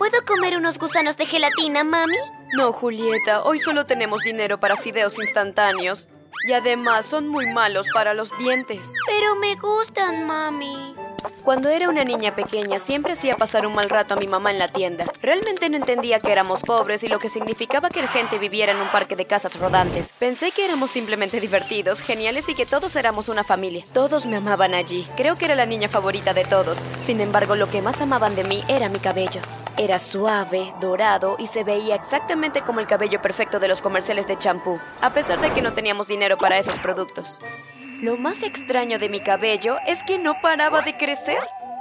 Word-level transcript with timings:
¿Puedo 0.00 0.24
comer 0.24 0.56
unos 0.56 0.78
gusanos 0.78 1.18
de 1.18 1.26
gelatina, 1.26 1.84
mami? 1.84 2.16
No, 2.54 2.72
Julieta, 2.72 3.42
hoy 3.42 3.58
solo 3.58 3.84
tenemos 3.84 4.22
dinero 4.22 4.58
para 4.58 4.78
fideos 4.78 5.18
instantáneos. 5.18 6.08
Y 6.48 6.54
además 6.54 7.04
son 7.04 7.28
muy 7.28 7.44
malos 7.52 7.86
para 7.92 8.14
los 8.14 8.30
dientes. 8.38 8.94
Pero 9.06 9.36
me 9.36 9.56
gustan, 9.56 10.26
mami. 10.26 10.94
Cuando 11.44 11.68
era 11.68 11.90
una 11.90 12.02
niña 12.02 12.34
pequeña 12.34 12.78
siempre 12.78 13.12
hacía 13.12 13.36
pasar 13.36 13.66
un 13.66 13.74
mal 13.74 13.90
rato 13.90 14.14
a 14.14 14.16
mi 14.16 14.26
mamá 14.26 14.50
en 14.50 14.58
la 14.58 14.68
tienda. 14.68 15.04
Realmente 15.20 15.68
no 15.68 15.76
entendía 15.76 16.18
que 16.20 16.32
éramos 16.32 16.62
pobres 16.62 17.04
y 17.04 17.08
lo 17.08 17.18
que 17.18 17.28
significaba 17.28 17.90
que 17.90 18.00
la 18.00 18.08
gente 18.08 18.38
viviera 18.38 18.72
en 18.72 18.78
un 18.78 18.88
parque 18.88 19.16
de 19.16 19.26
casas 19.26 19.60
rodantes. 19.60 20.12
Pensé 20.18 20.50
que 20.50 20.64
éramos 20.64 20.90
simplemente 20.90 21.40
divertidos, 21.40 22.00
geniales 22.00 22.48
y 22.48 22.54
que 22.54 22.64
todos 22.64 22.96
éramos 22.96 23.28
una 23.28 23.44
familia. 23.44 23.84
Todos 23.92 24.24
me 24.24 24.36
amaban 24.36 24.72
allí. 24.72 25.06
Creo 25.18 25.36
que 25.36 25.44
era 25.44 25.54
la 25.54 25.66
niña 25.66 25.90
favorita 25.90 26.32
de 26.32 26.46
todos. 26.46 26.78
Sin 27.04 27.20
embargo, 27.20 27.54
lo 27.54 27.68
que 27.68 27.82
más 27.82 28.00
amaban 28.00 28.34
de 28.34 28.44
mí 28.44 28.64
era 28.66 28.88
mi 28.88 28.98
cabello. 28.98 29.42
Era 29.80 29.98
suave, 29.98 30.74
dorado 30.78 31.36
y 31.38 31.46
se 31.46 31.64
veía 31.64 31.94
exactamente 31.94 32.60
como 32.60 32.80
el 32.80 32.86
cabello 32.86 33.22
perfecto 33.22 33.58
de 33.58 33.66
los 33.66 33.80
comerciales 33.80 34.26
de 34.26 34.36
champú, 34.36 34.78
a 35.00 35.14
pesar 35.14 35.40
de 35.40 35.48
que 35.52 35.62
no 35.62 35.72
teníamos 35.72 36.06
dinero 36.06 36.36
para 36.36 36.58
esos 36.58 36.78
productos. 36.80 37.40
Lo 38.02 38.18
más 38.18 38.42
extraño 38.42 38.98
de 38.98 39.08
mi 39.08 39.20
cabello 39.20 39.78
es 39.86 40.04
que 40.04 40.18
no 40.18 40.38
paraba 40.42 40.82
de 40.82 40.98
crecer. 40.98 41.38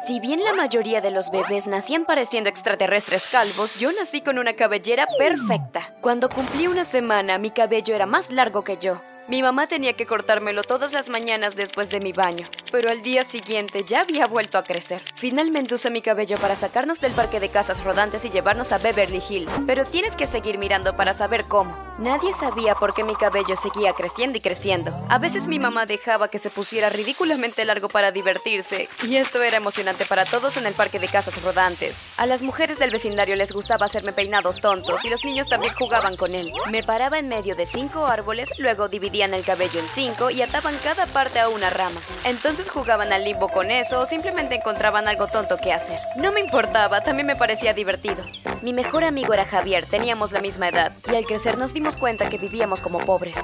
Si 0.08 0.22
bien 0.22 0.44
la 0.44 0.54
mayoría 0.54 1.02
de 1.02 1.12
los 1.12 1.30
bebés 1.30 1.68
nacían 1.68 2.06
pareciendo 2.06 2.50
extraterrestres 2.50 3.28
calvos, 3.28 3.76
yo 3.76 3.92
nací 3.92 4.22
con 4.22 4.40
una 4.40 4.54
cabellera 4.54 5.06
perfecta. 5.18 5.94
Cuando 6.00 6.30
cumplí 6.30 6.68
una 6.68 6.86
semana, 6.86 7.38
mi 7.38 7.52
cabello 7.52 7.94
era 7.94 8.06
más 8.06 8.32
largo 8.32 8.64
que 8.64 8.78
yo. 8.78 9.02
Mi 9.28 9.42
mamá 9.42 9.68
tenía 9.68 9.94
que 9.94 10.06
cortármelo 10.06 10.64
todas 10.64 10.94
las 10.94 11.10
mañanas 11.10 11.56
después 11.58 11.90
de 11.90 12.00
mi 12.00 12.14
baño, 12.14 12.48
pero 12.72 12.90
al 12.90 13.02
día 13.02 13.24
siguiente 13.26 13.84
ya 13.86 14.02
había 14.02 14.26
vuelto 14.26 14.58
a 14.58 14.64
crecer. 14.64 15.02
Finalmente 15.16 15.76
usé 15.76 15.92
mi 15.92 16.02
cabello 16.02 16.38
para 16.38 16.56
sacarnos 16.56 17.02
del 17.02 17.12
parque 17.12 17.42
de 17.42 17.50
casas 17.50 17.84
rodantes 17.84 18.24
y 18.24 18.30
llevarnos 18.30 18.72
a 18.72 18.78
Beverly 18.78 19.22
Hills, 19.30 19.52
pero 19.68 19.84
tienes 19.84 20.16
que 20.16 20.28
seguir 20.28 20.58
mirando 20.58 20.96
para 20.96 21.14
saber 21.14 21.44
cómo. 21.44 21.89
Nadie 22.00 22.32
sabía 22.34 22.76
por 22.76 22.94
qué 22.94 23.04
mi 23.04 23.14
cabello 23.14 23.58
seguía 23.58 23.92
creciendo 23.92 24.38
y 24.38 24.42
creciendo. 24.42 24.98
A 25.10 25.18
veces 25.18 25.50
mi 25.50 25.60
mamá 25.60 25.86
dejaba 25.86 26.30
que 26.30 26.40
se 26.40 26.50
pusiera 26.50 26.90
ridículamente 26.90 27.66
largo 27.66 27.90
para 27.90 28.14
divertirse, 28.14 28.88
y 29.04 29.18
esto 29.18 29.44
era 29.44 29.58
emocionante 29.58 30.06
para 30.06 30.24
todos 30.24 30.56
en 30.56 30.66
el 30.66 30.74
parque 30.74 30.98
de 30.98 31.10
casas 31.10 31.44
rodantes. 31.44 31.98
A 32.16 32.26
las 32.26 32.42
mujeres 32.42 32.80
del 32.80 32.92
vecindario 32.92 33.36
les 33.36 33.52
gustaba 33.52 33.86
hacerme 33.86 34.14
peinados 34.14 34.62
tontos 34.62 35.04
y 35.04 35.10
los 35.10 35.26
niños 35.26 35.50
también 35.50 35.74
jugaban 35.74 36.16
con 36.16 36.36
él. 36.36 36.54
Me 36.72 36.84
paraba 36.84 37.20
en 37.20 37.28
medio 37.28 37.54
de 37.58 37.66
cinco 37.66 38.06
árboles, 38.08 38.50
luego 38.60 38.88
dividían 38.88 39.34
el 39.34 39.44
cabello 39.44 39.82
en 39.82 39.90
cinco 39.90 40.30
y 40.30 40.42
ataban 40.42 40.78
cada 40.82 41.06
parte 41.06 41.42
a 41.42 41.50
una 41.50 41.70
rama. 41.70 42.00
Entonces 42.24 42.70
jugaban 42.70 43.12
al 43.12 43.26
limbo 43.26 43.50
con 43.50 43.72
eso 43.72 44.00
o 44.00 44.06
simplemente 44.06 44.56
encontraban 44.56 45.10
algo 45.10 45.28
tonto 45.28 45.58
que 45.58 45.74
hacer. 45.74 46.00
No 46.16 46.32
me 46.32 46.40
importaba, 46.40 47.02
también 47.02 47.28
me 47.28 47.36
parecía 47.36 47.74
divertido. 47.74 48.24
Mi 48.62 48.74
mejor 48.74 49.06
amigo 49.06 49.34
era 49.34 49.46
Javier, 49.46 49.86
teníamos 49.86 50.34
la 50.34 50.42
misma 50.42 50.68
edad, 50.68 50.92
y 51.10 51.16
al 51.16 51.26
crecer 51.26 51.58
nos 51.58 51.74
dimos 51.74 51.96
cuenta 51.96 52.30
que 52.30 52.38
vivíamos 52.38 52.82
como 52.82 53.00
pobres. 53.00 53.38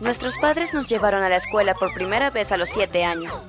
Nuestros 0.00 0.38
padres 0.38 0.72
nos 0.72 0.88
llevaron 0.88 1.24
a 1.24 1.28
la 1.28 1.36
escuela 1.36 1.74
por 1.74 1.92
primera 1.92 2.30
vez 2.30 2.52
a 2.52 2.56
los 2.56 2.70
siete 2.70 3.04
años. 3.04 3.48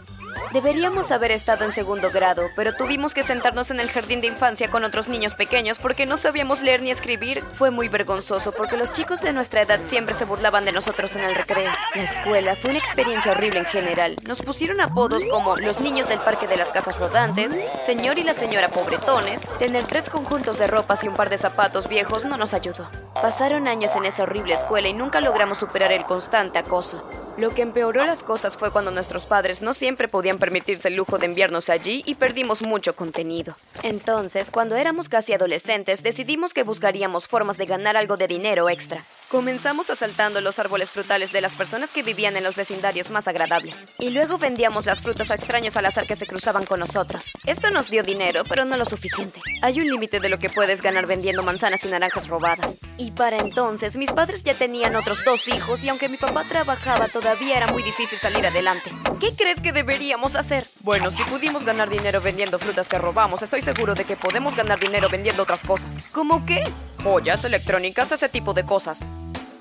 Deberíamos 0.56 1.12
haber 1.12 1.32
estado 1.32 1.66
en 1.66 1.74
segundo 1.74 2.12
grado, 2.12 2.50
pero 2.56 2.74
tuvimos 2.74 3.14
que 3.14 3.24
sentarnos 3.24 3.72
en 3.72 3.82
el 3.82 3.92
jardín 3.92 4.22
de 4.22 4.28
infancia 4.28 4.72
con 4.72 4.86
otros 4.86 5.10
niños 5.10 5.36
pequeños 5.36 5.80
porque 5.80 6.06
no 6.06 6.16
sabíamos 6.16 6.62
leer 6.62 6.82
ni 6.82 6.92
escribir. 6.92 7.44
Fue 7.56 7.72
muy 7.72 7.90
vergonzoso 7.90 8.54
porque 8.54 8.78
los 8.78 8.94
chicos 8.94 9.20
de 9.20 9.34
nuestra 9.34 9.64
edad 9.64 9.82
siempre 9.84 10.16
se 10.16 10.24
burlaban 10.24 10.64
de 10.64 10.72
nosotros 10.72 11.14
en 11.18 11.26
el 11.26 11.36
recreo. 11.36 11.74
La 11.94 12.04
escuela 12.04 12.56
fue 12.56 12.70
una 12.70 12.80
experiencia 12.80 13.34
horrible 13.34 13.60
en 13.60 13.66
general. 13.66 14.16
Nos 14.26 14.42
pusieron 14.42 14.80
apodos 14.80 15.26
como 15.30 15.58
los 15.58 15.82
niños 15.82 16.08
del 16.08 16.20
parque 16.20 16.48
de 16.48 16.56
las 16.56 16.70
casas 16.70 16.98
rodantes, 16.98 17.52
señor 17.86 18.18
y 18.18 18.24
la 18.24 18.34
señora 18.34 18.70
pobretones. 18.70 19.42
Tener 19.60 19.84
tres 19.84 20.10
conjuntos 20.10 20.58
de 20.58 20.68
ropas 20.68 21.04
y 21.04 21.10
un 21.10 21.16
par 21.16 21.30
de 21.30 21.38
zapatos 21.38 21.90
viejos 21.90 22.24
no 22.24 22.38
nos 22.38 22.54
ayudó. 22.54 22.90
Pasaron 23.14 23.68
años 23.68 23.94
en 23.98 24.06
esa 24.06 24.24
horrible 24.24 24.54
escuela 24.54 24.88
y 24.88 24.94
nunca 24.94 25.20
logramos 25.20 25.58
superar 25.58 25.92
el 25.92 26.06
constante 26.06 26.60
acoso. 26.60 27.04
Lo 27.38 27.54
que 27.54 27.64
empeoró 27.64 28.06
las 28.06 28.24
cosas 28.24 28.56
fue 28.56 28.72
cuando 28.72 28.92
nuestros 28.92 29.26
padres 29.26 29.62
no 29.62 29.74
siempre 29.74 30.08
podían 30.08 30.38
permitirse 30.38 30.88
el 30.88 30.96
lujo 30.96 31.18
de 31.18 31.26
enviarnos 31.26 31.70
allí 31.70 32.02
y 32.06 32.16
perdimos 32.16 32.62
mucho 32.62 32.96
contenido. 32.96 33.58
Entonces, 33.84 34.50
cuando 34.52 34.78
éramos 34.78 35.10
casi 35.10 35.34
adolescentes, 35.34 36.02
decidimos 36.02 36.54
que 36.54 36.64
buscaríamos 36.64 37.28
formas 37.28 37.58
de 37.58 37.66
ganar 37.66 37.98
algo 37.98 38.16
de 38.16 38.30
dinero 38.30 38.70
extra. 38.70 39.04
Comenzamos 39.30 39.90
asaltando 39.90 40.40
los 40.40 40.60
árboles 40.60 40.92
frutales 40.92 41.34
de 41.34 41.42
las 41.42 41.52
personas 41.52 41.90
que 41.90 42.04
vivían 42.04 42.38
en 42.38 42.44
los 42.46 42.56
vecindarios 42.56 43.10
más 43.10 43.28
agradables. 43.28 43.76
Y 44.00 44.12
luego 44.12 44.38
vendíamos 44.38 44.86
las 44.86 45.02
frutas 45.02 45.30
a 45.30 45.36
extraños 45.36 45.76
al 45.76 45.88
azar 45.88 46.08
que 46.08 46.16
se 46.16 46.26
cruzaban 46.26 46.64
con 46.64 46.80
nosotros. 46.80 47.26
Esto 47.46 47.70
nos 47.70 47.90
dio 47.90 48.02
dinero, 48.04 48.44
pero 48.48 48.64
no 48.64 48.78
lo 48.78 48.86
suficiente. 48.86 49.42
Hay 49.62 49.78
un 49.82 49.90
límite 49.90 50.22
de 50.22 50.30
lo 50.30 50.40
que 50.40 50.50
puedes 50.50 50.82
ganar 50.82 51.06
vendiendo 51.06 51.44
manzanas 51.44 51.84
y 51.84 51.90
naranjas 51.90 52.30
robadas. 52.30 52.80
Y 52.98 53.12
para 53.12 53.38
entonces, 53.38 53.98
mis 53.98 54.12
padres 54.12 54.44
ya 54.44 54.58
tenían 54.58 54.96
otros 54.96 55.24
dos 55.26 55.48
hijos 55.48 55.84
y 55.84 55.90
aunque 55.90 56.08
mi 56.08 56.18
papá 56.18 56.44
trabajaba 56.44 57.08
todavía 57.08 57.58
era 57.58 57.68
muy 57.68 57.84
difícil 57.84 58.18
salir 58.18 58.46
adelante. 58.46 58.90
¿Qué 59.20 59.34
crees 59.36 59.60
que 59.60 59.74
deberíamos 59.74 60.36
hacer? 60.36 60.66
Bueno, 60.82 61.12
si 61.12 61.24
pudimos 61.24 61.66
ganar 61.66 61.90
dinero 61.90 62.22
vendiendo 62.22 62.58
frutas 62.58 62.88
que 62.88 62.98
robamos, 62.98 63.42
estoy 63.44 63.62
seguro 63.62 63.96
de 63.96 64.06
que 64.06 64.16
podemos 64.16 64.56
ganar 64.56 64.80
dinero 64.80 65.10
vendiendo 65.10 65.44
otras 65.44 65.62
cosas. 65.62 65.98
¿Cómo 66.12 66.46
qué? 66.46 66.64
Joyas, 67.04 67.44
electrónicas, 67.44 68.12
ese 68.12 68.30
tipo 68.30 68.54
de 68.54 68.66
cosas. 68.66 69.00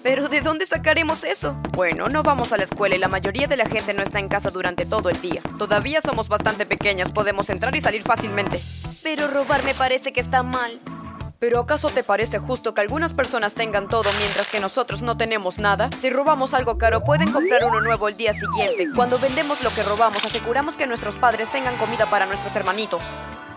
¿Pero 0.05 0.28
de 0.28 0.43
dónde 0.43 0.67
sacaremos 0.67 1.25
eso? 1.25 1.56
Bueno, 1.73 2.09
no 2.09 2.23
vamos 2.23 2.53
a 2.53 2.59
la 2.59 2.65
escuela 2.65 2.94
y 2.94 2.99
la 2.99 3.09
mayoría 3.09 3.47
de 3.47 3.56
la 3.56 3.65
gente 3.65 3.94
no 3.94 4.03
está 4.03 4.19
en 4.19 4.28
casa 4.28 4.50
durante 4.50 4.84
todo 4.84 5.09
el 5.09 5.21
día. 5.21 5.43
Todavía 5.59 6.03
somos 6.03 6.28
bastante 6.28 6.67
pequeños, 6.67 7.11
podemos 7.11 7.49
entrar 7.49 7.75
y 7.75 7.81
salir 7.81 8.03
fácilmente. 8.03 8.61
Pero 9.03 9.28
robar 9.28 9.65
me 9.65 9.75
parece 9.75 10.12
que 10.12 10.21
está 10.21 10.43
mal. 10.43 10.78
¿Pero 11.44 11.60
acaso 11.60 11.91
te 11.91 12.03
parece 12.03 12.38
justo 12.38 12.72
que 12.72 12.81
algunas 12.81 13.12
personas 13.12 13.53
tengan 13.53 13.87
todo 13.87 14.09
mientras 14.19 14.49
que 14.49 14.60
nosotros 14.60 15.03
no 15.03 15.19
tenemos 15.19 15.59
nada? 15.59 15.91
Si 16.00 16.09
robamos 16.09 16.55
algo 16.55 16.78
caro, 16.78 17.05
pueden 17.05 17.31
comprar 17.32 17.66
uno 17.66 17.82
nuevo 17.82 18.09
el 18.09 18.16
día 18.16 18.32
siguiente. 18.32 18.88
Cuando 18.97 19.19
vendemos 19.19 19.62
lo 19.62 19.69
que 19.69 19.82
robamos, 19.82 20.25
aseguramos 20.25 20.75
que 20.75 20.87
nuestros 20.87 21.16
padres 21.16 21.53
tengan 21.53 21.77
comida 21.77 22.09
para 22.09 22.25
nuestros 22.25 22.56
hermanitos. 22.56 23.03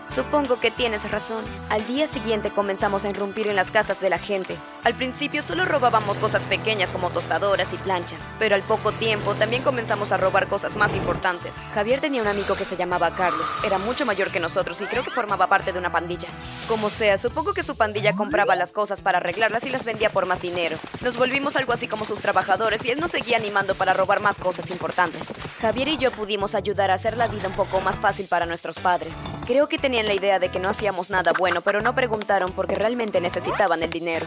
Supongo 0.08 0.58
que 0.58 0.70
tienes 0.70 1.08
razón. 1.10 1.44
Al 1.68 1.86
día 1.86 2.06
siguiente 2.06 2.50
comenzamos 2.50 3.04
a 3.04 3.10
irrumpir 3.10 3.46
en 3.46 3.56
las 3.56 3.70
casas 3.70 4.00
de 4.00 4.08
la 4.08 4.18
gente. 4.18 4.56
Al 4.84 4.94
principio 4.94 5.42
solo 5.42 5.66
robábamos 5.66 6.18
cosas 6.18 6.44
pequeñas 6.44 6.90
como 6.90 7.10
tostadoras 7.10 7.72
y 7.72 7.76
planchas, 7.76 8.28
pero 8.38 8.54
al 8.54 8.62
poco 8.62 8.90
tiempo 8.92 9.34
también 9.34 9.62
comenzamos 9.62 10.10
a 10.10 10.16
robar 10.16 10.48
cosas 10.48 10.76
más 10.76 10.94
importantes. 10.94 11.54
Javier 11.74 12.00
tenía 12.00 12.22
un 12.22 12.28
amigo 12.28 12.56
que 12.56 12.64
se 12.64 12.76
llamaba 12.76 13.14
Carlos. 13.14 13.48
Era 13.64 13.78
mucho 13.78 14.06
mayor 14.06 14.30
que 14.30 14.40
nosotros 14.40 14.80
y 14.80 14.86
creo 14.86 15.04
que 15.04 15.10
formaba 15.10 15.46
parte 15.46 15.72
de 15.72 15.78
una 15.78 15.92
pandilla. 15.92 16.28
Como 16.68 16.88
sea, 16.88 17.18
supongo 17.18 17.52
que 17.52 17.62
su 17.62 17.76
pandilla 17.76 18.16
compraba 18.16 18.56
las 18.56 18.72
cosas 18.72 19.02
para 19.02 19.18
arreglarlas 19.18 19.64
y 19.64 19.70
las 19.70 19.84
vendía 19.84 20.08
por 20.08 20.26
más 20.26 20.40
dinero. 20.40 20.78
Nos 21.02 21.16
volvimos 21.16 21.56
algo 21.56 21.74
así 21.74 21.86
como 21.86 22.06
sus 22.06 22.20
trabajadores 22.20 22.84
y 22.84 22.90
él 22.90 23.00
nos 23.00 23.10
seguía 23.10 23.36
animando 23.36 23.74
para 23.74 23.92
robar 23.92 24.20
más 24.20 24.38
cosas 24.38 24.70
importantes. 24.70 25.34
Javier 25.60 25.88
y 25.88 25.98
yo 25.98 26.10
pudimos 26.10 26.54
ayudar 26.54 26.90
a 26.90 26.94
hacer 26.94 27.16
la 27.16 27.28
vida 27.28 27.48
un 27.48 27.54
poco 27.54 27.80
más 27.82 27.98
fácil 27.98 28.26
para 28.26 28.46
nuestros 28.46 28.78
padres. 28.78 29.18
Creo 29.48 29.66
que 29.66 29.78
tenían 29.78 30.04
la 30.04 30.12
idea 30.12 30.38
de 30.38 30.50
que 30.50 30.60
no 30.60 30.68
hacíamos 30.68 31.08
nada 31.08 31.32
bueno, 31.32 31.62
pero 31.62 31.80
no 31.80 31.94
preguntaron 31.94 32.52
porque 32.52 32.74
realmente 32.74 33.18
necesitaban 33.18 33.82
el 33.82 33.88
dinero. 33.88 34.26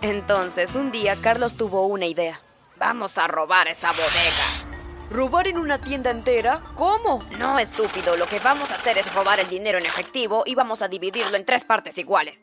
Entonces, 0.00 0.74
un 0.74 0.90
día 0.90 1.14
Carlos 1.14 1.54
tuvo 1.54 1.86
una 1.86 2.06
idea. 2.06 2.40
Vamos 2.76 3.16
a 3.16 3.28
robar 3.28 3.68
esa 3.68 3.92
bodega. 3.92 4.72
¿Robar 5.12 5.46
en 5.46 5.56
una 5.56 5.80
tienda 5.80 6.10
entera? 6.10 6.60
¿Cómo? 6.74 7.20
No, 7.38 7.60
estúpido, 7.60 8.16
lo 8.16 8.26
que 8.26 8.40
vamos 8.40 8.72
a 8.72 8.74
hacer 8.74 8.98
es 8.98 9.14
robar 9.14 9.38
el 9.38 9.46
dinero 9.46 9.78
en 9.78 9.86
efectivo 9.86 10.42
y 10.44 10.56
vamos 10.56 10.82
a 10.82 10.88
dividirlo 10.88 11.36
en 11.36 11.46
tres 11.46 11.62
partes 11.62 11.96
iguales. 11.96 12.42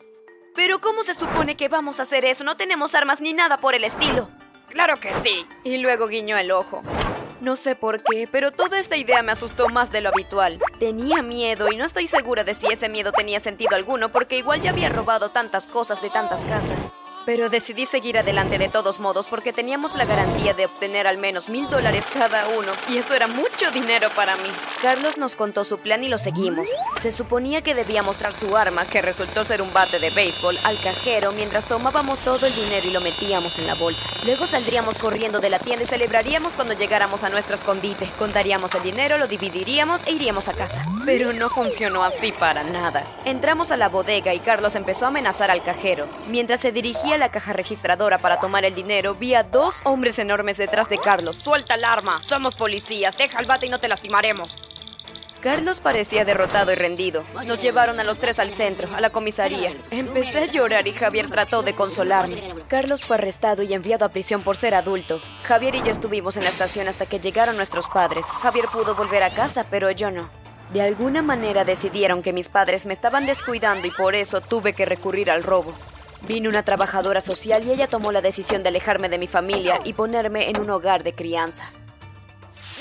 Pero 0.56 0.80
¿cómo 0.80 1.03
se 1.03 1.13
supone 1.13 1.57
que 1.57 1.68
vamos 1.68 2.00
a 2.00 2.03
hacer 2.03 2.24
eso? 2.24 2.46
No 2.46 2.56
tenemos 2.56 2.96
armas 2.96 3.19
ni 3.19 3.34
nada 3.34 3.57
por 3.57 3.75
el 3.75 3.84
estilo. 3.84 4.30
Claro 4.69 4.96
que 4.96 5.13
sí. 5.16 5.46
Y 5.66 5.80
luego 5.80 6.07
guiñó 6.07 6.38
el 6.38 6.51
ojo. 6.51 6.84
No 7.41 7.56
sé 7.56 7.75
por 7.75 8.03
qué, 8.03 8.29
pero 8.31 8.52
toda 8.52 8.79
esta 8.79 8.97
idea 8.97 9.24
me 9.24 9.31
asustó 9.31 9.68
más 9.68 9.91
de 9.91 10.02
lo 10.02 10.09
habitual. 10.09 10.59
Tenía 10.78 11.24
miedo 11.24 11.72
y 11.72 11.75
no 11.75 11.85
estoy 11.85 12.06
segura 12.06 12.44
de 12.44 12.53
si 12.53 12.68
ese 12.68 12.88
miedo 12.88 13.12
tenía 13.12 13.40
sentido 13.40 13.75
alguno 13.75 14.09
porque 14.09 14.38
igual 14.38 14.62
ya 14.62 14.69
había 14.69 14.90
robado 14.90 15.29
tantas 15.29 15.66
cosas 15.66 16.04
de 16.04 16.12
tantas 16.12 16.44
casas. 16.44 17.00
Pero 17.25 17.50
decidí 17.50 17.85
seguir 17.85 18.18
adelante 18.18 18.57
de 18.57 18.68
todos 18.68 19.00
modos 19.00 19.27
porque 19.27 19.53
teníamos 19.53 19.95
la 19.95 20.06
garantía 20.06 20.53
de 20.53 20.65
obtener 20.65 21.06
al 21.07 21.18
menos 21.18 21.50
mil 21.50 21.69
dólares 21.69 22.06
cada 22.13 22.47
uno, 22.50 22.71
y 22.89 22.97
eso 22.97 23.13
era 23.13 23.27
mucho 23.27 23.69
dinero 23.71 24.09
para 24.15 24.35
mí. 24.38 24.50
Carlos 24.81 25.18
nos 25.18 25.35
contó 25.35 25.63
su 25.63 25.77
plan 25.77 26.03
y 26.03 26.09
lo 26.09 26.18
seguimos. 26.18 26.69
Se 27.01 27.12
suponía 27.12 27.62
que 27.62 27.75
debía 27.75 28.01
mostrar 28.01 28.33
su 28.33 28.57
arma, 28.57 28.88
que 28.88 29.01
resultó 29.01 29.44
ser 29.44 29.62
un 29.62 29.71
bate 29.71 30.00
de 30.00 30.09
béisbol, 30.09 30.57
al 30.63 30.79
cajero 30.81 31.31
mientras 31.31 31.65
tomábamos 31.65 32.19
todo 32.19 32.47
el 32.47 32.56
dinero 32.56 32.88
y 32.88 32.91
lo 32.91 33.01
metíamos 33.01 33.59
en 33.59 33.68
la 33.68 33.75
bolsa. 33.75 34.07
Luego 34.25 34.47
saldríamos 34.47 34.97
corriendo 34.97 35.39
de 35.39 35.50
la 35.50 35.59
tienda 35.59 35.83
y 35.83 35.88
celebraríamos 35.88 36.53
cuando 36.53 36.73
llegáramos 36.73 37.23
a 37.23 37.29
nuestro 37.29 37.56
escondite. 37.56 38.09
Contaríamos 38.18 38.73
el 38.75 38.83
dinero, 38.83 39.18
lo 39.18 39.27
dividiríamos 39.27 40.03
e 40.06 40.12
iríamos 40.12 40.47
a 40.47 40.53
casa. 40.53 40.85
Pero 41.06 41.33
no 41.33 41.50
funcionó 41.50 42.03
así 42.03 42.31
para 42.31 42.63
nada. 42.63 43.06
Entramos 43.25 43.71
a 43.71 43.77
la 43.77 43.89
bodega 43.89 44.33
y 44.33 44.39
Carlos 44.39 44.75
empezó 44.75 45.06
a 45.06 45.09
amenazar 45.09 45.51
al 45.51 45.62
cajero. 45.62 46.07
Mientras 46.27 46.62
se 46.62 46.71
dirigía 46.71 47.11
la 47.18 47.31
caja 47.31 47.54
registradora 47.54 48.18
para 48.18 48.40
tomar 48.40 48.66
el 48.66 48.75
dinero, 48.75 49.16
vi 49.16 49.36
a 49.36 49.44
dos 49.44 49.81
hombres 49.84 50.19
enormes 50.19 50.58
detrás 50.58 50.90
de 50.90 51.00
Carlos. 51.00 51.38
Suelta 51.38 51.75
el 51.75 51.84
arma. 51.84 52.22
Somos 52.24 52.56
policías. 52.56 53.18
Deja 53.18 53.40
el 53.40 53.46
bate 53.46 53.66
y 53.66 53.69
no 53.69 53.80
te 53.80 53.88
lastimaremos. 53.88 54.56
Carlos 55.42 55.80
parecía 55.80 56.24
derrotado 56.24 56.72
y 56.72 56.75
rendido. 56.75 57.24
Nos 57.46 57.60
llevaron 57.60 58.00
a 58.00 58.04
los 58.04 58.19
tres 58.19 58.38
al 58.38 58.52
centro, 58.52 58.88
a 58.96 59.02
la 59.02 59.10
comisaría. 59.10 59.74
Empecé 59.90 60.44
a 60.44 60.46
llorar 60.46 60.88
y 60.88 60.94
Javier 60.94 61.30
trató 61.30 61.63
de 61.63 61.74
consolarme. 61.74 62.54
Carlos 62.68 63.04
fue 63.04 63.16
arrestado 63.16 63.64
y 63.64 63.74
enviado 63.74 64.06
a 64.06 64.10
prisión 64.10 64.44
por 64.44 64.56
ser 64.56 64.75
adulto. 64.75 65.19
Javier 65.44 65.75
y 65.75 65.81
yo 65.81 65.90
estuvimos 65.90 66.38
en 66.38 66.44
la 66.44 66.50
estación 66.50 66.88
hasta 66.88 67.07
que 67.07 67.19
llegaron 67.19 67.57
nuestros 67.57 67.88
padres. 67.88 68.25
Javier 68.25 68.66
pudo 68.72 68.94
volver 68.94 69.24
a 69.24 69.31
casa, 69.31 69.66
pero 69.68 69.90
yo 69.90 70.12
no. 70.12 70.30
De 70.74 70.84
alguna 70.84 71.24
manera 71.24 71.66
decidieron 71.66 72.22
que 72.22 72.34
mis 72.34 72.48
padres 72.48 72.86
me 72.86 72.94
estaban 72.94 73.25
descuidando 73.25 73.88
y 73.88 73.92
por 73.92 74.14
eso 74.14 74.42
tuve 74.42 74.74
que 74.74 74.86
recurrir 74.86 75.31
al 75.31 75.44
robo. 75.44 75.74
Vino 76.27 76.50
una 76.50 76.63
trabajadora 76.63 77.21
social 77.21 77.65
y 77.65 77.71
ella 77.71 77.88
tomó 77.88 78.12
la 78.12 78.21
decisión 78.21 78.63
de 78.63 78.69
alejarme 78.69 79.09
de 79.09 79.18
mi 79.18 79.27
familia 79.27 79.79
y 79.83 79.94
ponerme 79.94 80.50
en 80.50 80.59
un 80.59 80.69
hogar 80.69 81.03
de 81.03 81.13
crianza. 81.13 81.71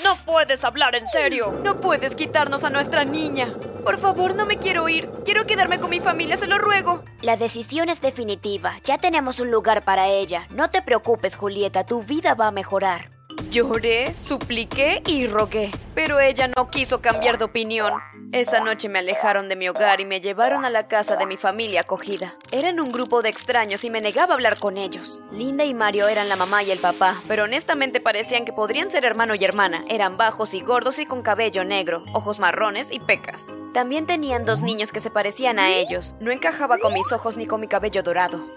No 0.03 0.15
puedes 0.25 0.63
hablar 0.63 0.95
en 0.95 1.07
serio. 1.07 1.51
No 1.63 1.79
puedes 1.79 2.15
quitarnos 2.15 2.63
a 2.63 2.69
nuestra 2.69 3.03
niña. 3.03 3.47
Por 3.83 3.99
favor, 3.99 4.35
no 4.35 4.45
me 4.45 4.57
quiero 4.57 4.89
ir. 4.89 5.07
Quiero 5.25 5.45
quedarme 5.45 5.79
con 5.79 5.89
mi 5.89 5.99
familia, 5.99 6.37
se 6.37 6.47
lo 6.47 6.57
ruego. 6.57 7.03
La 7.21 7.37
decisión 7.37 7.89
es 7.89 8.01
definitiva. 8.01 8.79
Ya 8.83 8.97
tenemos 8.97 9.39
un 9.39 9.51
lugar 9.51 9.83
para 9.83 10.07
ella. 10.07 10.47
No 10.49 10.69
te 10.69 10.81
preocupes, 10.81 11.35
Julieta, 11.35 11.85
tu 11.85 12.01
vida 12.01 12.33
va 12.33 12.47
a 12.47 12.51
mejorar. 12.51 13.10
Lloré, 13.51 14.15
supliqué 14.17 15.03
y 15.05 15.27
rogué, 15.27 15.71
pero 15.93 16.21
ella 16.21 16.47
no 16.55 16.69
quiso 16.69 17.01
cambiar 17.01 17.37
de 17.37 17.43
opinión. 17.43 17.91
Esa 18.31 18.61
noche 18.61 18.87
me 18.87 18.99
alejaron 18.99 19.49
de 19.49 19.57
mi 19.57 19.67
hogar 19.67 19.99
y 19.99 20.05
me 20.05 20.21
llevaron 20.21 20.63
a 20.63 20.69
la 20.69 20.87
casa 20.87 21.17
de 21.17 21.25
mi 21.25 21.35
familia 21.35 21.81
acogida. 21.81 22.35
Eran 22.53 22.79
un 22.79 22.85
grupo 22.85 23.21
de 23.21 23.27
extraños 23.27 23.83
y 23.83 23.89
me 23.89 23.99
negaba 23.99 24.31
a 24.31 24.35
hablar 24.35 24.57
con 24.57 24.77
ellos. 24.77 25.21
Linda 25.33 25.65
y 25.65 25.73
Mario 25.73 26.07
eran 26.07 26.29
la 26.29 26.37
mamá 26.37 26.63
y 26.63 26.71
el 26.71 26.79
papá, 26.79 27.21
pero 27.27 27.43
honestamente 27.43 27.99
parecían 27.99 28.45
que 28.45 28.53
podrían 28.53 28.89
ser 28.89 29.03
hermano 29.03 29.33
y 29.37 29.43
hermana. 29.43 29.83
Eran 29.89 30.15
bajos 30.15 30.53
y 30.53 30.61
gordos 30.61 30.97
y 30.99 31.05
con 31.05 31.21
cabello 31.21 31.65
negro, 31.65 32.05
ojos 32.13 32.39
marrones 32.39 32.89
y 32.89 33.01
pecas. 33.01 33.47
También 33.73 34.05
tenían 34.05 34.45
dos 34.45 34.61
niños 34.61 34.93
que 34.93 35.01
se 35.01 35.11
parecían 35.11 35.59
a 35.59 35.71
ellos. 35.71 36.15
No 36.21 36.31
encajaba 36.31 36.77
con 36.77 36.93
mis 36.93 37.11
ojos 37.11 37.35
ni 37.35 37.47
con 37.47 37.59
mi 37.59 37.67
cabello 37.67 38.01
dorado. 38.01 38.47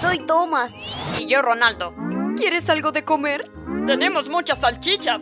Soy 0.00 0.20
Thomas. 0.20 0.72
Y 1.18 1.26
yo, 1.26 1.42
Ronaldo. 1.42 1.92
¿Quieres 2.36 2.68
algo 2.68 2.92
de 2.92 3.04
comer? 3.04 3.50
Tenemos 3.86 4.28
muchas 4.28 4.60
salchichas. 4.60 5.20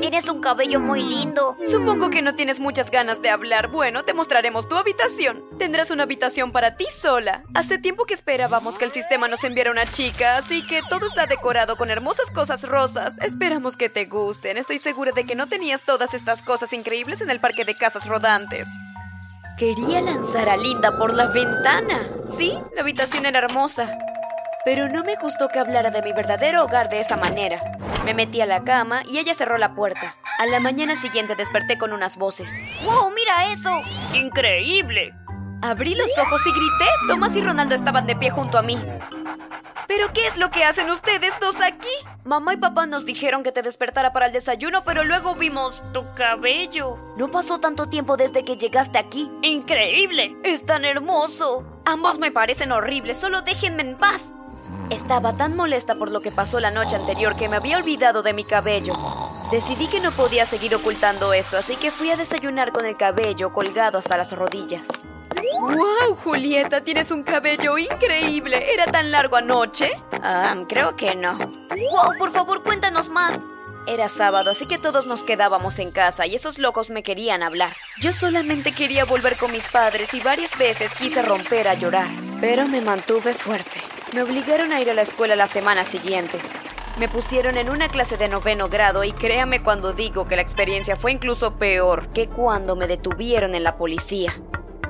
Tienes 0.00 0.28
un 0.28 0.40
cabello 0.40 0.80
muy 0.80 1.02
lindo. 1.02 1.56
Supongo 1.66 2.10
que 2.10 2.22
no 2.22 2.34
tienes 2.34 2.58
muchas 2.58 2.90
ganas 2.90 3.20
de 3.20 3.30
hablar. 3.30 3.68
Bueno, 3.68 4.04
te 4.04 4.14
mostraremos 4.14 4.68
tu 4.68 4.76
habitación. 4.76 5.44
Tendrás 5.58 5.90
una 5.90 6.04
habitación 6.04 6.52
para 6.52 6.76
ti 6.76 6.86
sola. 6.90 7.42
Hace 7.54 7.78
tiempo 7.78 8.06
que 8.06 8.14
esperábamos 8.14 8.78
que 8.78 8.86
el 8.86 8.92
sistema 8.92 9.28
nos 9.28 9.44
enviara 9.44 9.70
una 9.70 9.90
chica, 9.90 10.38
así 10.38 10.66
que 10.66 10.80
todo 10.88 11.06
está 11.06 11.26
decorado 11.26 11.76
con 11.76 11.90
hermosas 11.90 12.30
cosas 12.30 12.62
rosas. 12.62 13.14
Esperamos 13.20 13.76
que 13.76 13.88
te 13.88 14.06
gusten. 14.06 14.56
Estoy 14.56 14.78
segura 14.78 15.12
de 15.12 15.24
que 15.24 15.34
no 15.34 15.46
tenías 15.46 15.82
todas 15.82 16.14
estas 16.14 16.42
cosas 16.42 16.72
increíbles 16.72 17.20
en 17.20 17.30
el 17.30 17.40
parque 17.40 17.64
de 17.64 17.74
casas 17.74 18.06
rodantes. 18.06 18.66
Quería 19.58 20.00
lanzar 20.00 20.48
a 20.48 20.56
Linda 20.56 20.96
por 20.98 21.14
la 21.14 21.26
ventana. 21.26 22.08
Sí, 22.36 22.54
la 22.74 22.80
habitación 22.80 23.26
era 23.26 23.38
hermosa. 23.38 23.96
Pero 24.64 24.88
no 24.88 25.04
me 25.04 25.16
gustó 25.16 25.48
que 25.48 25.58
hablara 25.58 25.90
de 25.90 26.00
mi 26.00 26.12
verdadero 26.12 26.64
hogar 26.64 26.88
de 26.88 27.00
esa 27.00 27.18
manera. 27.18 27.60
Me 28.04 28.14
metí 28.14 28.40
a 28.40 28.46
la 28.46 28.64
cama 28.64 29.02
y 29.06 29.18
ella 29.18 29.34
cerró 29.34 29.58
la 29.58 29.74
puerta. 29.74 30.16
A 30.38 30.46
la 30.46 30.58
mañana 30.58 30.98
siguiente 31.00 31.34
desperté 31.34 31.76
con 31.76 31.92
unas 31.92 32.16
voces. 32.16 32.50
¡Wow! 32.84 33.10
¡Mira 33.10 33.52
eso! 33.52 33.70
¡Increíble! 34.14 35.14
Abrí 35.60 35.94
los 35.94 36.10
ojos 36.18 36.40
y 36.46 36.50
grité. 36.50 36.90
Tomás 37.08 37.34
y 37.36 37.42
Ronaldo 37.42 37.74
estaban 37.74 38.06
de 38.06 38.16
pie 38.16 38.30
junto 38.30 38.56
a 38.56 38.62
mí. 38.62 38.78
¿Pero 39.86 40.12
qué 40.14 40.26
es 40.26 40.38
lo 40.38 40.50
que 40.50 40.64
hacen 40.64 40.90
ustedes 40.90 41.38
dos 41.40 41.60
aquí? 41.60 41.88
Mamá 42.24 42.54
y 42.54 42.56
papá 42.56 42.86
nos 42.86 43.04
dijeron 43.04 43.42
que 43.42 43.52
te 43.52 43.60
despertara 43.60 44.14
para 44.14 44.26
el 44.26 44.32
desayuno, 44.32 44.82
pero 44.82 45.04
luego 45.04 45.34
vimos 45.34 45.82
tu 45.92 46.04
cabello. 46.14 46.98
No 47.18 47.30
pasó 47.30 47.60
tanto 47.60 47.88
tiempo 47.90 48.16
desde 48.16 48.44
que 48.44 48.56
llegaste 48.56 48.98
aquí. 48.98 49.30
¡Increíble! 49.42 50.36
Es 50.42 50.64
tan 50.64 50.86
hermoso. 50.86 51.64
Ambos 51.84 52.18
me 52.18 52.32
parecen 52.32 52.72
horribles, 52.72 53.18
solo 53.18 53.42
déjenme 53.42 53.82
en 53.82 53.96
paz. 53.98 54.22
Estaba 54.90 55.36
tan 55.36 55.56
molesta 55.56 55.94
por 55.94 56.10
lo 56.10 56.20
que 56.20 56.30
pasó 56.30 56.60
la 56.60 56.70
noche 56.70 56.96
anterior 56.96 57.36
que 57.36 57.48
me 57.48 57.56
había 57.56 57.78
olvidado 57.78 58.22
de 58.22 58.32
mi 58.32 58.44
cabello. 58.44 58.92
Decidí 59.50 59.86
que 59.86 60.00
no 60.00 60.10
podía 60.10 60.46
seguir 60.46 60.74
ocultando 60.74 61.32
esto, 61.32 61.56
así 61.56 61.76
que 61.76 61.90
fui 61.90 62.10
a 62.10 62.16
desayunar 62.16 62.72
con 62.72 62.86
el 62.86 62.96
cabello 62.96 63.52
colgado 63.52 63.98
hasta 63.98 64.16
las 64.16 64.32
rodillas. 64.32 64.86
¡Wow, 65.60 66.16
Julieta! 66.16 66.82
Tienes 66.82 67.10
un 67.10 67.22
cabello 67.22 67.78
increíble. 67.78 68.72
¿Era 68.72 68.86
tan 68.86 69.10
largo 69.10 69.36
anoche? 69.36 69.90
Ah, 70.22 70.54
creo 70.68 70.96
que 70.96 71.14
no. 71.14 71.38
¡Wow! 71.38 72.18
Por 72.18 72.32
favor, 72.32 72.62
cuéntanos 72.62 73.08
más. 73.08 73.38
Era 73.86 74.08
sábado, 74.08 74.50
así 74.50 74.66
que 74.66 74.78
todos 74.78 75.06
nos 75.06 75.24
quedábamos 75.24 75.78
en 75.78 75.90
casa 75.90 76.26
y 76.26 76.34
esos 76.34 76.58
locos 76.58 76.88
me 76.88 77.02
querían 77.02 77.42
hablar. 77.42 77.70
Yo 78.00 78.12
solamente 78.12 78.72
quería 78.72 79.04
volver 79.04 79.36
con 79.36 79.52
mis 79.52 79.66
padres 79.66 80.14
y 80.14 80.20
varias 80.20 80.56
veces 80.56 80.94
quise 80.94 81.20
romper 81.22 81.68
a 81.68 81.74
llorar, 81.74 82.08
pero 82.40 82.66
me 82.66 82.80
mantuve 82.80 83.34
fuerte. 83.34 83.83
Me 84.14 84.22
obligaron 84.22 84.72
a 84.72 84.80
ir 84.80 84.88
a 84.88 84.94
la 84.94 85.02
escuela 85.02 85.34
la 85.34 85.48
semana 85.48 85.84
siguiente. 85.84 86.38
Me 87.00 87.08
pusieron 87.08 87.58
en 87.58 87.68
una 87.68 87.88
clase 87.88 88.16
de 88.16 88.28
noveno 88.28 88.68
grado 88.68 89.02
y 89.02 89.10
créame 89.10 89.60
cuando 89.60 89.92
digo 89.92 90.28
que 90.28 90.36
la 90.36 90.42
experiencia 90.42 90.94
fue 90.94 91.10
incluso 91.10 91.54
peor 91.54 92.12
que 92.12 92.28
cuando 92.28 92.76
me 92.76 92.86
detuvieron 92.86 93.56
en 93.56 93.64
la 93.64 93.76
policía. 93.76 94.40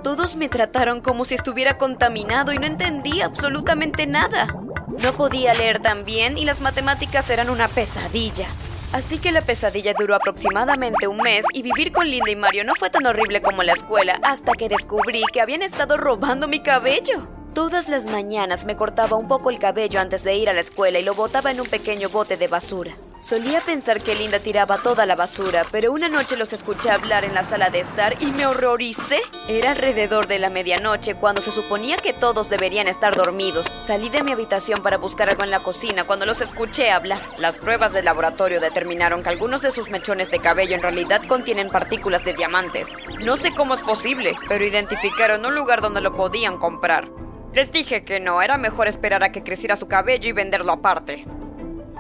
Todos 0.03 0.37
me 0.37 0.51
trataron 0.51 1.01
como 1.01 1.25
si 1.25 1.37
estuviera 1.37 1.79
contaminado 1.79 2.53
y 2.53 2.59
no 2.59 2.67
entendía 2.67 3.25
absolutamente 3.25 4.07
nada. 4.07 4.47
No 4.89 5.15
podía 5.15 5.55
leer 5.55 5.81
tan 5.81 6.05
bien 6.05 6.37
y 6.37 6.45
las 6.45 6.61
matemáticas 6.61 7.31
eran 7.31 7.49
una 7.49 7.69
pesadilla. 7.69 8.47
Así 8.93 9.17
que 9.17 9.33
la 9.33 9.41
pesadilla 9.41 9.95
duró 9.99 10.17
aproximadamente 10.17 11.09
un 11.09 11.17
mes 11.17 11.47
y 11.55 11.63
vivir 11.63 11.93
con 11.93 12.11
Linda 12.11 12.31
y 12.31 12.37
Mario 12.37 12.65
no 12.65 12.75
fue 12.75 12.91
tan 12.91 13.07
horrible 13.07 13.41
como 13.41 13.63
la 13.63 13.73
escuela 13.73 14.21
hasta 14.23 14.53
que 14.53 14.69
descubrí 14.69 15.23
que 15.33 15.41
habían 15.41 15.63
estado 15.63 15.97
robando 15.97 16.47
mi 16.47 16.61
cabello. 16.61 17.34
Todas 17.55 17.89
las 17.89 18.07
mañanas 18.07 18.65
me 18.65 18.75
cortaba 18.75 19.17
un 19.17 19.29
poco 19.29 19.49
el 19.49 19.61
cabello 19.61 20.01
antes 20.01 20.25
de 20.25 20.35
ir 20.35 20.51
a 20.51 20.53
la 20.53 20.61
escuela 20.61 20.99
y 20.99 21.05
lo 21.05 21.15
botaba 21.15 21.53
en 21.53 21.61
un 21.61 21.69
pequeño 21.69 22.09
bote 22.09 22.37
de 22.37 22.49
basura. 22.49 22.97
Solía 23.21 23.61
pensar 23.61 24.03
que 24.03 24.17
Linda 24.17 24.41
tiraba 24.41 24.77
toda 24.77 25.07
la 25.07 25.15
basura, 25.15 25.63
pero 25.71 25.93
una 25.93 26.09
noche 26.09 26.37
los 26.37 26.53
escuché 26.53 26.91
hablar 26.91 27.25
en 27.25 27.33
la 27.33 27.45
sala 27.45 27.71
de 27.71 27.79
estar 27.79 28.21
y 28.21 28.27
me 28.27 28.45
horroricé. 28.45 29.23
Era 29.49 29.71
alrededor 29.71 30.27
de 30.27 30.41
la 30.41 30.51
medianoche 30.51 31.15
cuando 31.15 31.41
se 31.41 31.53
suponía 31.53 31.97
que 31.97 32.13
todos 32.13 32.51
deberían 32.51 32.89
estar 32.89 33.15
dormidos. 33.15 33.71
Salí 33.81 34.09
de 34.09 34.25
mi 34.25 34.33
habitación 34.33 34.83
para 34.83 34.99
buscar 34.99 35.31
algo 35.31 35.45
en 35.45 35.53
la 35.53 35.63
cocina 35.63 36.03
cuando 36.03 36.27
los 36.27 36.41
escuché 36.41 36.91
hablar. 36.91 37.21
Las 37.39 37.59
pruebas 37.59 37.93
del 37.93 38.07
laboratorio 38.07 38.61
determinaron 38.61 39.23
que 39.23 39.29
algunos 39.29 39.63
de 39.63 39.71
sus 39.71 39.91
mechones 39.91 40.29
de 40.33 40.41
cabello 40.41 40.75
en 40.75 40.83
realidad 40.83 41.23
contienen 41.29 41.71
partículas 41.71 42.25
de 42.25 42.35
diamantes. 42.35 42.89
No 43.21 43.37
sé 43.37 43.53
cómo 43.53 43.75
es 43.75 43.81
posible, 43.81 44.35
pero 44.49 44.65
identificaron 44.65 45.47
un 45.47 45.55
lugar 45.55 45.81
donde 45.81 46.01
lo 46.01 46.17
podían 46.17 46.59
comprar. 46.59 47.09
Les 47.55 47.71
dije 47.71 48.05
que 48.05 48.19
no, 48.19 48.43
era 48.43 48.59
mejor 48.59 48.89
esperar 48.89 49.23
a 49.23 49.31
que 49.31 49.45
creciera 49.45 49.77
su 49.77 49.87
cabello 49.87 50.29
y 50.29 50.33
venderlo 50.33 50.73
aparte. 50.73 51.25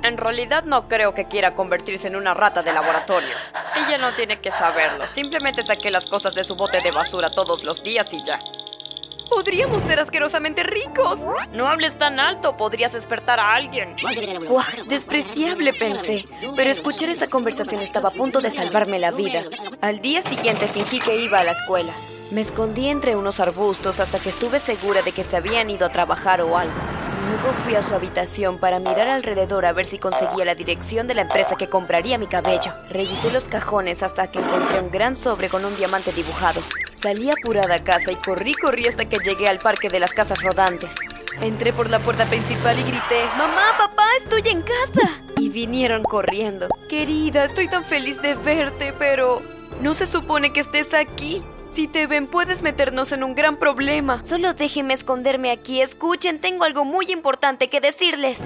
En 0.02 0.16
realidad 0.16 0.64
no 0.64 0.88
creo 0.88 1.14
que 1.14 1.26
quiera 1.26 1.54
convertirse 1.54 2.08
en 2.08 2.16
una 2.16 2.34
rata 2.34 2.62
de 2.62 2.72
laboratorio. 2.72 3.30
Ella 3.76 3.98
no 3.98 4.10
tiene 4.12 4.40
que 4.40 4.50
saberlo. 4.50 5.06
Simplemente 5.06 5.62
saqué 5.62 5.92
las 5.92 6.06
cosas 6.06 6.34
de 6.34 6.42
su 6.42 6.56
bote 6.56 6.80
de 6.80 6.90
basura 6.90 7.30
todos 7.30 7.62
los 7.62 7.84
días 7.84 8.12
y 8.12 8.22
ya. 8.24 8.40
Podríamos 9.30 9.82
ser 9.84 10.00
asquerosamente 10.00 10.64
ricos. 10.64 11.20
No 11.52 11.68
hables 11.68 11.96
tan 11.96 12.18
alto, 12.18 12.56
podrías 12.56 12.92
despertar 12.92 13.38
a 13.38 13.54
alguien. 13.54 13.94
Despreciable, 14.88 15.72
pensé. 15.72 16.24
Pero 16.56 16.70
escuchar 16.70 17.08
esa 17.10 17.30
conversación 17.30 17.80
estaba 17.80 18.08
a 18.08 18.12
punto 18.12 18.40
de 18.40 18.50
salvarme 18.50 18.98
la 18.98 19.12
vida. 19.12 19.40
Al 19.80 20.00
día 20.00 20.20
siguiente 20.20 20.66
fingí 20.66 20.98
que 20.98 21.16
iba 21.16 21.38
a 21.38 21.44
la 21.44 21.52
escuela. 21.52 21.92
Me 22.30 22.40
escondí 22.40 22.88
entre 22.88 23.16
unos 23.16 23.38
arbustos 23.38 24.00
hasta 24.00 24.18
que 24.18 24.30
estuve 24.30 24.58
segura 24.58 25.02
de 25.02 25.12
que 25.12 25.24
se 25.24 25.36
habían 25.36 25.70
ido 25.70 25.86
a 25.86 25.90
trabajar 25.90 26.40
o 26.40 26.56
algo. 26.56 26.74
Luego 27.28 27.52
fui 27.64 27.74
a 27.74 27.82
su 27.82 27.94
habitación 27.94 28.58
para 28.58 28.78
mirar 28.78 29.08
alrededor 29.08 29.66
a 29.66 29.72
ver 29.72 29.86
si 29.86 29.98
conseguía 29.98 30.44
la 30.44 30.54
dirección 30.54 31.06
de 31.06 31.14
la 31.14 31.22
empresa 31.22 31.56
que 31.56 31.68
compraría 31.68 32.18
mi 32.18 32.26
cabello. 32.26 32.72
Revisé 32.90 33.32
los 33.32 33.44
cajones 33.44 34.02
hasta 34.02 34.30
que 34.30 34.40
encontré 34.40 34.80
un 34.80 34.90
gran 34.90 35.16
sobre 35.16 35.48
con 35.48 35.64
un 35.64 35.76
diamante 35.76 36.12
dibujado. 36.12 36.60
Salí 36.94 37.30
apurada 37.30 37.76
a 37.76 37.84
casa 37.84 38.12
y 38.12 38.16
corrí, 38.16 38.52
corrí 38.54 38.86
hasta 38.86 39.06
que 39.06 39.18
llegué 39.18 39.48
al 39.48 39.58
parque 39.58 39.88
de 39.88 40.00
las 40.00 40.12
casas 40.12 40.42
rodantes. 40.42 40.90
Entré 41.40 41.72
por 41.72 41.90
la 41.90 41.98
puerta 41.98 42.26
principal 42.26 42.78
y 42.78 42.82
grité, 42.82 43.24
Mamá, 43.36 43.74
papá, 43.78 44.06
estoy 44.22 44.42
en 44.50 44.62
casa. 44.62 45.20
Y 45.36 45.48
vinieron 45.48 46.02
corriendo. 46.04 46.68
Querida, 46.88 47.44
estoy 47.44 47.68
tan 47.68 47.84
feliz 47.84 48.20
de 48.22 48.34
verte, 48.34 48.94
pero... 48.98 49.42
¿No 49.80 49.92
se 49.92 50.06
supone 50.06 50.52
que 50.52 50.60
estés 50.60 50.94
aquí? 50.94 51.42
Si 51.74 51.88
te 51.88 52.06
ven, 52.06 52.28
puedes 52.28 52.62
meternos 52.62 53.10
en 53.10 53.24
un 53.24 53.34
gran 53.34 53.56
problema. 53.56 54.22
Solo 54.22 54.54
déjenme 54.54 54.94
esconderme 54.94 55.50
aquí. 55.50 55.80
Escuchen, 55.82 56.40
tengo 56.40 56.62
algo 56.62 56.84
muy 56.84 57.10
importante 57.10 57.68
que 57.68 57.80
decirles. 57.80 58.38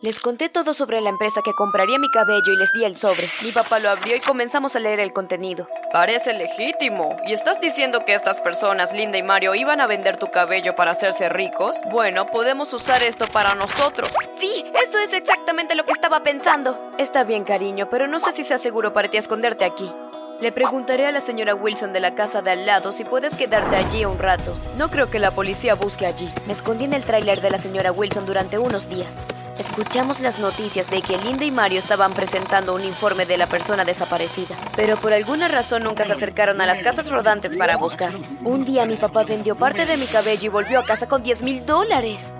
Les 0.00 0.20
conté 0.20 0.48
todo 0.48 0.72
sobre 0.72 1.00
la 1.00 1.10
empresa 1.10 1.40
que 1.44 1.54
compraría 1.54 1.98
mi 1.98 2.08
cabello 2.08 2.52
y 2.52 2.56
les 2.56 2.72
di 2.72 2.84
el 2.84 2.94
sobre. 2.94 3.26
Mi 3.42 3.50
papá 3.50 3.80
lo 3.80 3.90
abrió 3.90 4.14
y 4.14 4.20
comenzamos 4.20 4.76
a 4.76 4.78
leer 4.78 5.00
el 5.00 5.12
contenido. 5.12 5.66
Parece 5.92 6.34
legítimo. 6.34 7.16
¿Y 7.26 7.32
estás 7.32 7.60
diciendo 7.60 8.04
que 8.04 8.14
estas 8.14 8.40
personas, 8.40 8.92
Linda 8.92 9.18
y 9.18 9.24
Mario, 9.24 9.56
iban 9.56 9.80
a 9.80 9.88
vender 9.88 10.18
tu 10.18 10.30
cabello 10.30 10.76
para 10.76 10.92
hacerse 10.92 11.28
ricos? 11.28 11.74
Bueno, 11.90 12.28
podemos 12.28 12.72
usar 12.72 13.02
esto 13.02 13.26
para 13.26 13.56
nosotros. 13.56 14.10
Sí, 14.38 14.64
eso 14.86 14.98
es 14.98 15.12
exactamente 15.12 15.74
lo 15.74 15.84
que 15.84 15.92
estaba 15.92 16.22
pensando. 16.22 16.92
Está 16.98 17.24
bien, 17.24 17.42
cariño, 17.42 17.88
pero 17.90 18.06
no 18.06 18.20
sé 18.20 18.30
si 18.30 18.44
sea 18.44 18.58
seguro 18.58 18.92
para 18.92 19.08
ti 19.08 19.16
esconderte 19.16 19.64
aquí. 19.64 19.92
Le 20.42 20.50
preguntaré 20.50 21.06
a 21.06 21.12
la 21.12 21.20
señora 21.20 21.54
Wilson 21.54 21.92
de 21.92 22.00
la 22.00 22.16
casa 22.16 22.42
de 22.42 22.50
al 22.50 22.66
lado 22.66 22.90
si 22.90 23.04
puedes 23.04 23.36
quedarte 23.36 23.76
allí 23.76 24.04
un 24.04 24.18
rato. 24.18 24.56
No 24.76 24.88
creo 24.88 25.08
que 25.08 25.20
la 25.20 25.30
policía 25.30 25.76
busque 25.76 26.04
allí. 26.04 26.28
Me 26.48 26.52
escondí 26.52 26.82
en 26.82 26.94
el 26.94 27.04
tráiler 27.04 27.40
de 27.40 27.48
la 27.48 27.58
señora 27.58 27.92
Wilson 27.92 28.26
durante 28.26 28.58
unos 28.58 28.88
días. 28.88 29.16
Escuchamos 29.56 30.18
las 30.18 30.40
noticias 30.40 30.90
de 30.90 31.00
que 31.00 31.16
Linda 31.16 31.44
y 31.44 31.52
Mario 31.52 31.78
estaban 31.78 32.12
presentando 32.12 32.74
un 32.74 32.82
informe 32.82 33.24
de 33.24 33.38
la 33.38 33.48
persona 33.48 33.84
desaparecida, 33.84 34.56
pero 34.74 34.96
por 34.96 35.12
alguna 35.12 35.46
razón 35.46 35.84
nunca 35.84 36.04
se 36.04 36.10
acercaron 36.10 36.60
a 36.60 36.66
las 36.66 36.82
casas 36.82 37.08
rodantes 37.08 37.56
para 37.56 37.76
buscar. 37.76 38.10
Un 38.42 38.64
día 38.64 38.84
mi 38.84 38.96
papá 38.96 39.22
vendió 39.22 39.54
parte 39.54 39.86
de 39.86 39.96
mi 39.96 40.06
cabello 40.06 40.46
y 40.46 40.48
volvió 40.48 40.80
a 40.80 40.84
casa 40.84 41.06
con 41.06 41.22
10 41.22 41.44
mil 41.44 41.64
dólares. 41.64 42.34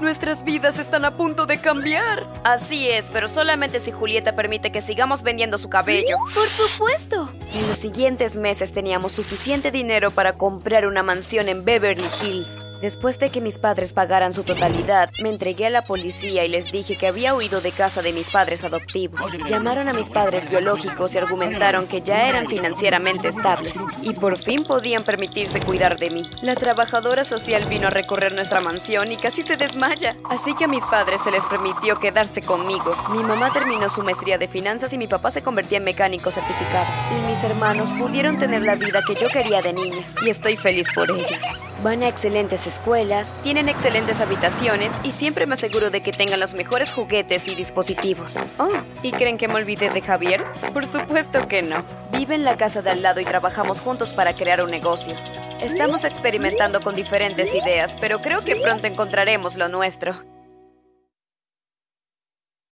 Nuestras 0.00 0.44
vidas 0.44 0.78
están 0.78 1.04
a 1.04 1.16
punto 1.16 1.46
de 1.46 1.58
cambiar. 1.58 2.26
Así 2.44 2.88
es, 2.88 3.08
pero 3.12 3.28
solamente 3.28 3.80
si 3.80 3.92
Julieta 3.92 4.34
permite 4.34 4.72
que 4.72 4.82
sigamos 4.82 5.22
vendiendo 5.22 5.56
su 5.56 5.68
cabello. 5.68 6.16
Por 6.34 6.48
supuesto. 6.48 7.32
En 7.54 7.68
los 7.68 7.78
siguientes 7.78 8.36
meses 8.36 8.72
teníamos 8.72 9.12
suficiente 9.12 9.70
dinero 9.70 10.10
para 10.10 10.36
comprar 10.36 10.86
una 10.86 11.02
mansión 11.02 11.48
en 11.48 11.64
Beverly 11.64 12.08
Hills. 12.22 12.58
Después 12.80 13.18
de 13.18 13.30
que 13.30 13.40
mis 13.40 13.58
padres 13.58 13.92
pagaran 13.92 14.32
su 14.32 14.42
totalidad, 14.42 15.10
me 15.22 15.30
entregué 15.30 15.66
a 15.66 15.70
la 15.70 15.82
policía 15.82 16.44
y 16.44 16.48
les 16.48 16.70
dije 16.70 16.96
que 16.96 17.06
había 17.06 17.34
huido 17.34 17.60
de 17.60 17.72
casa 17.72 18.02
de 18.02 18.12
mis 18.12 18.30
padres 18.30 18.64
adoptivos. 18.64 19.32
Llamaron 19.46 19.88
a 19.88 19.92
mis 19.92 20.10
padres 20.10 20.48
biológicos 20.48 21.14
y 21.14 21.18
argumentaron 21.18 21.86
que 21.86 22.02
ya 22.02 22.28
eran 22.28 22.46
financieramente 22.46 23.28
estables 23.28 23.74
y 24.02 24.12
por 24.12 24.36
fin 24.38 24.64
podían 24.64 25.02
permitirse 25.02 25.60
cuidar 25.60 25.98
de 25.98 26.10
mí. 26.10 26.22
La 26.42 26.54
trabajadora 26.54 27.24
social 27.24 27.64
vino 27.66 27.86
a 27.86 27.90
recorrer 27.90 28.34
nuestra 28.34 28.60
mansión 28.60 29.12
y 29.12 29.16
casi 29.16 29.42
se 29.42 29.56
desmaya, 29.56 30.16
así 30.28 30.54
que 30.54 30.64
a 30.64 30.68
mis 30.68 30.84
padres 30.86 31.20
se 31.22 31.30
les 31.30 31.44
permitió 31.46 31.98
quedarse 31.98 32.42
conmigo. 32.42 32.96
Mi 33.10 33.22
mamá 33.22 33.50
terminó 33.52 33.88
su 33.88 34.02
maestría 34.02 34.38
de 34.38 34.48
finanzas 34.48 34.92
y 34.92 34.98
mi 34.98 35.06
papá 35.06 35.30
se 35.30 35.42
convirtió 35.42 35.78
en 35.78 35.84
mecánico 35.84 36.30
certificado. 36.30 36.86
Y 37.10 37.28
mis 37.28 37.42
hermanos 37.44 37.90
pudieron 37.98 38.38
tener 38.38 38.62
la 38.62 38.74
vida 38.74 39.02
que 39.06 39.14
yo 39.14 39.28
quería 39.28 39.62
de 39.62 39.72
niña 39.72 40.04
y 40.24 40.28
estoy 40.28 40.56
feliz 40.56 40.88
por 40.94 41.10
ellos. 41.10 41.42
Van 41.82 42.02
a 42.02 42.08
excelentes 42.08 42.63
escuelas, 42.66 43.32
tienen 43.42 43.68
excelentes 43.68 44.20
habitaciones 44.20 44.92
y 45.02 45.12
siempre 45.12 45.46
me 45.46 45.54
aseguro 45.54 45.90
de 45.90 46.02
que 46.02 46.12
tengan 46.12 46.40
los 46.40 46.54
mejores 46.54 46.92
juguetes 46.92 47.48
y 47.48 47.54
dispositivos. 47.54 48.34
Oh, 48.58 48.70
¿y 49.02 49.12
creen 49.12 49.38
que 49.38 49.48
me 49.48 49.54
olvidé 49.54 49.90
de 49.90 50.00
Javier? 50.00 50.44
Por 50.72 50.86
supuesto 50.86 51.48
que 51.48 51.62
no. 51.62 51.84
Vive 52.12 52.34
en 52.34 52.44
la 52.44 52.56
casa 52.56 52.82
de 52.82 52.90
al 52.90 53.02
lado 53.02 53.20
y 53.20 53.24
trabajamos 53.24 53.80
juntos 53.80 54.12
para 54.12 54.34
crear 54.34 54.62
un 54.62 54.70
negocio. 54.70 55.14
Estamos 55.60 56.04
experimentando 56.04 56.80
con 56.80 56.94
diferentes 56.94 57.54
ideas, 57.54 57.96
pero 58.00 58.20
creo 58.20 58.44
que 58.44 58.56
pronto 58.56 58.86
encontraremos 58.86 59.56
lo 59.56 59.68
nuestro. 59.68 60.33